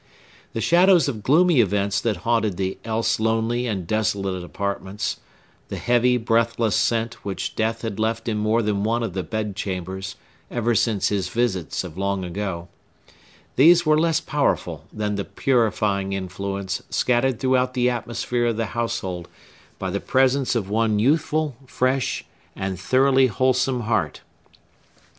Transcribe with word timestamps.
The 0.53 0.61
shadows 0.61 1.07
of 1.07 1.21
gloomy 1.21 1.59
events 1.61 2.01
that 2.01 2.17
haunted 2.25 2.57
the 2.57 2.79
else 2.83 3.19
lonely 3.19 3.67
and 3.67 3.85
desolate 3.85 4.43
apartments; 4.43 5.17
the 5.67 5.77
heavy, 5.77 6.17
breathless 6.17 6.75
scent 6.75 7.23
which 7.23 7.55
death 7.55 7.83
had 7.83 7.99
left 7.99 8.27
in 8.27 8.39
more 8.39 8.63
than 8.63 8.83
one 8.83 9.03
of 9.03 9.13
the 9.13 9.21
bedchambers, 9.21 10.15
ever 10.49 10.73
since 10.73 11.09
his 11.09 11.29
visits 11.29 11.83
of 11.83 11.99
long 11.99 12.23
ago,—these 12.25 13.85
were 13.85 13.99
less 13.99 14.19
powerful 14.19 14.85
than 14.91 15.17
the 15.17 15.23
purifying 15.25 16.13
influence 16.13 16.81
scattered 16.89 17.39
throughout 17.39 17.75
the 17.75 17.87
atmosphere 17.87 18.47
of 18.47 18.57
the 18.57 18.65
household 18.73 19.27
by 19.77 19.91
the 19.91 19.99
presence 20.01 20.55
of 20.55 20.67
one 20.67 20.97
youthful, 20.97 21.55
fresh, 21.67 22.25
and 22.55 22.79
thoroughly 22.79 23.27
wholesome 23.27 23.81
heart. 23.81 24.21